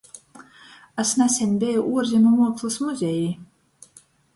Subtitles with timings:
[1.03, 3.41] Es naseņ beju Uorzemu muokslys muzejā.